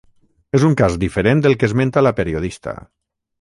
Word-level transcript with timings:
És 0.59 0.63
un 0.69 0.71
cas 0.79 0.95
diferent 1.03 1.43
del 1.47 1.55
que 1.59 1.69
esmenta 1.71 2.05
la 2.07 2.15
periodista. 2.21 2.75